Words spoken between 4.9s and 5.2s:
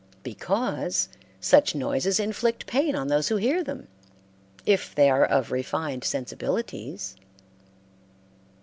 they